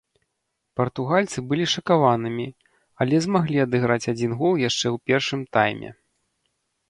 [0.79, 2.45] Партугальцы былі шакаванымі,
[3.05, 5.89] але змаглі адыграць адзін гол яшчэ ў першым тайме.